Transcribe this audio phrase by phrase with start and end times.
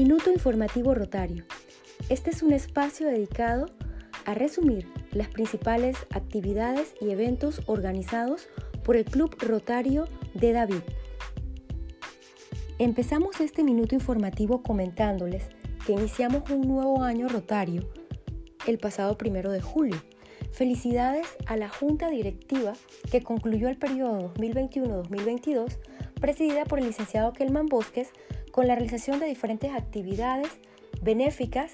[0.00, 1.44] Minuto Informativo Rotario.
[2.08, 3.66] Este es un espacio dedicado
[4.26, 8.46] a resumir las principales actividades y eventos organizados
[8.84, 10.04] por el Club Rotario
[10.34, 10.82] de David.
[12.78, 15.48] Empezamos este minuto informativo comentándoles
[15.84, 17.82] que iniciamos un nuevo año rotario
[18.68, 20.00] el pasado primero de julio.
[20.52, 22.74] Felicidades a la Junta Directiva
[23.10, 25.76] que concluyó el periodo 2021-2022,
[26.20, 28.12] presidida por el licenciado Kelman Bosques,
[28.58, 30.48] con la realización de diferentes actividades
[31.00, 31.70] benéficas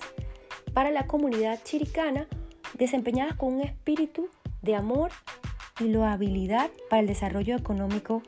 [0.74, 2.28] para la comunidad chiricana,
[2.74, 4.28] desempeñadas con un espíritu
[4.60, 5.10] de amor
[5.80, 8.22] y loabilidad para el desarrollo económico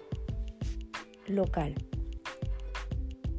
[1.27, 1.75] local.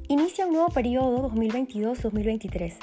[0.07, 2.75] Inicia un nuevo periodo 2022-2023,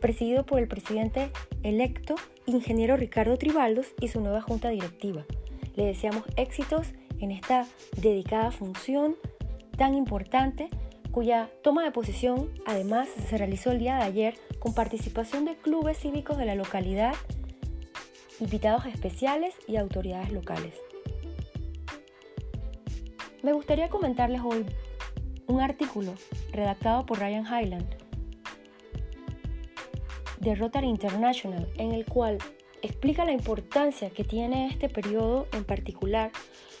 [0.00, 1.32] presidido por el presidente
[1.64, 2.14] electo,
[2.46, 5.26] ingeniero Ricardo Tribaldos, y su nueva junta directiva.
[5.74, 6.86] Le deseamos éxitos
[7.18, 7.66] en esta
[7.96, 9.16] dedicada función
[9.76, 10.70] tan importante,
[11.12, 15.98] cuya toma de posición además se realizó el día de ayer con participación de clubes
[15.98, 17.14] cívicos de la localidad,
[18.38, 20.74] invitados especiales y autoridades locales.
[23.42, 24.66] Me gustaría comentarles hoy
[25.46, 26.14] un artículo
[26.52, 27.96] redactado por Ryan Highland
[30.38, 32.38] de Rotary International en el cual
[32.82, 36.30] explica la importancia que tiene este periodo en particular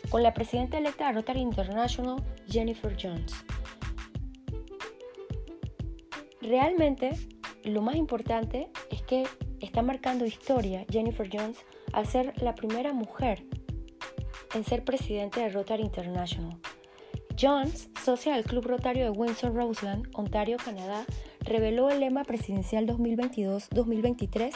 [0.08, 3.34] con la presidenta electa de Rotary International, Jennifer Jones.
[6.40, 7.10] Realmente,
[7.64, 9.26] lo más importante es que
[9.60, 11.58] está marcando historia Jennifer Jones
[11.92, 13.44] al ser la primera mujer
[14.54, 16.56] en ser presidente de Rotary International.
[17.40, 21.04] Jones, socia del Club Rotario de Windsor Roseland, Ontario, Canadá,
[21.40, 24.52] reveló el lema presidencial 2022-2023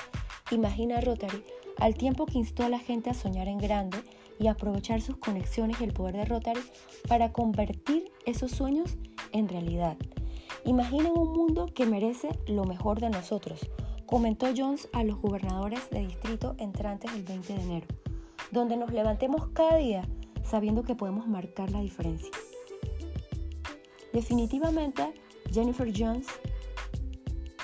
[0.50, 1.42] Imagina Rotary,
[1.78, 3.98] al tiempo que instó a la gente a soñar en grande
[4.38, 6.60] y aprovechar sus conexiones y el poder de Rotary
[7.08, 8.96] para convertir esos sueños
[9.32, 9.96] en realidad.
[10.64, 13.60] Imaginen un mundo que merece lo mejor de nosotros,
[14.06, 17.86] comentó Jones a los gobernadores de distrito entrantes el 20 de enero,
[18.50, 20.08] donde nos levantemos cada día
[20.42, 22.30] sabiendo que podemos marcar la diferencia.
[24.12, 25.12] Definitivamente,
[25.52, 26.26] Jennifer Jones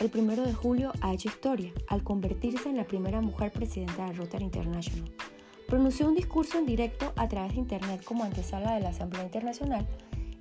[0.00, 4.15] el primero de julio ha hecho historia al convertirse en la primera mujer presidenta de
[4.15, 5.12] Rotary International.
[5.69, 9.87] Pronunció un discurso en directo a través de Internet como antesala de la Asamblea Internacional,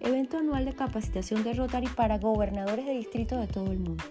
[0.02, 4.04] evento anual de capacitación de Rotary para gobernadores de distrito de todo el mundo.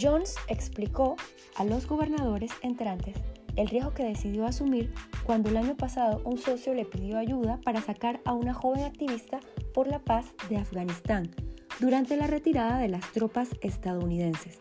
[0.00, 1.16] Jones explicó
[1.56, 3.16] a los gobernadores entrantes
[3.56, 4.92] el riesgo que decidió asumir
[5.24, 9.38] cuando el año pasado un socio le pidió ayuda para sacar a una joven activista
[9.72, 11.30] por la paz de Afganistán
[11.78, 14.60] durante la retirada de las tropas estadounidenses.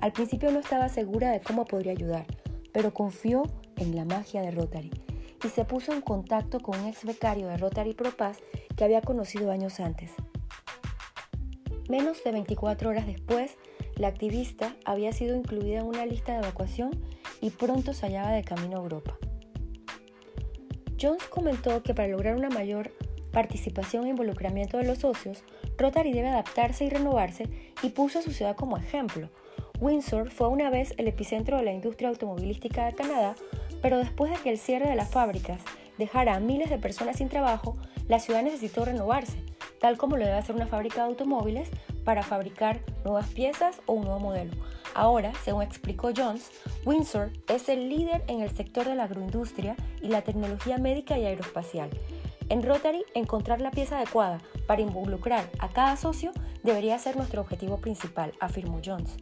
[0.00, 2.26] Al principio no estaba segura de cómo podría ayudar,
[2.72, 3.44] pero confió
[3.76, 4.90] en la magia de Rotary
[5.44, 8.38] y se puso en contacto con un ex becario de Rotary Pro Paz
[8.76, 10.12] que había conocido años antes.
[11.88, 13.56] Menos de 24 horas después,
[13.96, 16.90] la activista había sido incluida en una lista de evacuación
[17.40, 19.18] y pronto se hallaba de camino a Europa.
[21.00, 22.92] Jones comentó que para lograr una mayor
[23.30, 25.44] participación e involucramiento de los socios,
[25.76, 29.28] Rotary debe adaptarse y renovarse y puso a su ciudad como ejemplo.
[29.80, 33.34] Windsor fue una vez el epicentro de la industria automovilística de Canadá,
[33.84, 35.60] pero después de que el cierre de las fábricas
[35.98, 37.76] dejara a miles de personas sin trabajo,
[38.08, 39.36] la ciudad necesitó renovarse,
[39.78, 41.68] tal como lo debe hacer una fábrica de automóviles
[42.02, 44.52] para fabricar nuevas piezas o un nuevo modelo.
[44.94, 46.50] Ahora, según explicó Jones,
[46.86, 51.26] Windsor es el líder en el sector de la agroindustria y la tecnología médica y
[51.26, 51.90] aeroespacial.
[52.48, 57.82] En Rotary, encontrar la pieza adecuada para involucrar a cada socio debería ser nuestro objetivo
[57.82, 59.18] principal, afirmó Jones.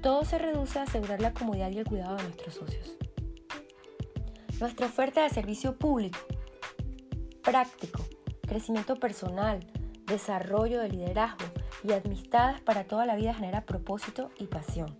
[0.00, 2.96] Todo se reduce a asegurar la comodidad y el cuidado de nuestros socios.
[4.60, 6.18] Nuestra oferta de servicio público,
[7.44, 8.04] práctico,
[8.42, 9.60] crecimiento personal,
[10.04, 11.44] desarrollo de liderazgo
[11.84, 14.96] y amistades para toda la vida genera propósito y pasión.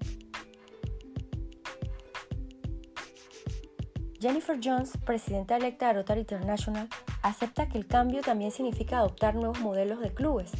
[4.20, 6.88] Jennifer Jones, presidenta electa de Rotary International,
[7.22, 10.52] acepta que el cambio también significa adoptar nuevos modelos de clubes.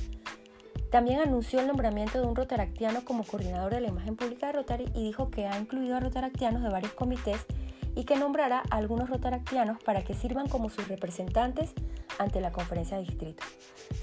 [0.91, 4.87] También anunció el nombramiento de un rotaractiano como coordinador de la imagen pública de Rotary
[4.95, 7.47] y dijo que ha incluido a rotaractianos de varios comités
[7.99, 11.75] y que nombrará a algunos rotaractianos para que sirvan como sus representantes
[12.21, 13.43] ante la conferencia de distrito.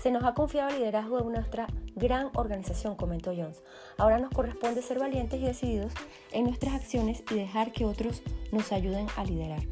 [0.01, 3.63] Se nos ha confiado el liderazgo de nuestra gran organización, comentó Jones.
[3.97, 5.93] Ahora nos corresponde ser valientes y decididos
[6.33, 8.21] en nuestras acciones y dejar que otros
[8.51, 9.63] nos ayuden a liderar.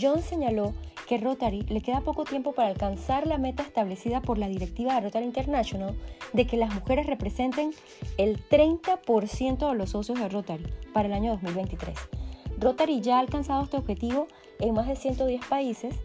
[0.00, 0.74] Jones señaló
[1.06, 5.02] que Rotary le queda poco tiempo para alcanzar la meta establecida por la directiva de
[5.02, 5.94] Rotary International
[6.32, 7.70] de que las mujeres representen
[8.18, 12.19] el 30% de los socios de Rotary para el año 2023.
[12.60, 14.26] Rotary ya ha alcanzado este objetivo
[14.58, 15.96] en más de 110 países,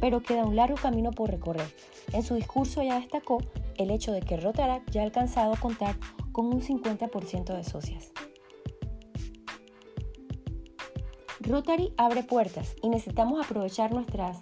[0.00, 1.66] pero queda un largo camino por recorrer.
[2.12, 3.42] En su discurso ya destacó
[3.76, 5.96] el hecho de que Rotaract ya ha alcanzado contar
[6.30, 8.12] con un 50% de socias.
[11.40, 14.38] Rotary abre puertas y necesitamos aprovechar nuestras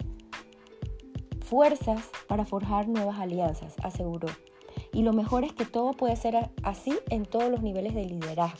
[1.43, 4.27] fuerzas para forjar nuevas alianzas, aseguró.
[4.93, 8.59] Y lo mejor es que todo puede ser así en todos los niveles de liderazgo.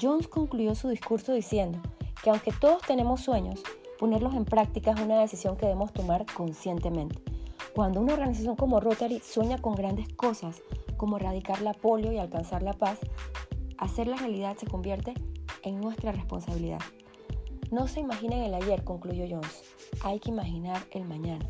[0.00, 1.78] Jones concluyó su discurso diciendo
[2.22, 3.62] que aunque todos tenemos sueños,
[3.98, 7.20] ponerlos en práctica es una decisión que debemos tomar conscientemente.
[7.74, 10.62] Cuando una organización como Rotary sueña con grandes cosas,
[10.96, 12.98] como erradicar la polio y alcanzar la paz,
[13.78, 15.14] hacer la realidad se convierte
[15.62, 16.80] en nuestra responsabilidad.
[17.70, 19.62] No se imaginen el ayer, concluyó Jones.
[20.02, 21.46] Hay que imaginar el mañana.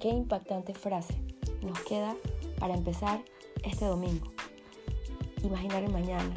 [0.00, 1.14] Qué impactante frase
[1.62, 2.14] nos queda
[2.58, 3.22] para empezar
[3.62, 4.26] este domingo.
[5.42, 6.34] Imaginar el mañana.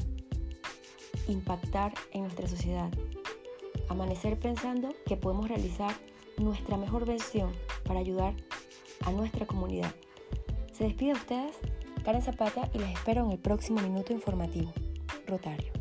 [1.30, 2.90] Impactar en nuestra sociedad.
[3.88, 5.94] Amanecer pensando que podemos realizar
[6.38, 7.52] nuestra mejor versión
[7.86, 8.34] para ayudar
[9.06, 9.94] a nuestra comunidad.
[10.74, 11.56] Se despide de ustedes,
[12.04, 14.74] Karen Zapata, y les espero en el próximo minuto informativo.
[15.28, 15.79] Rotario.